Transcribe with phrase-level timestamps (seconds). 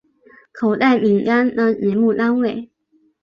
[0.53, 2.67] 口袋饼干的节目单元。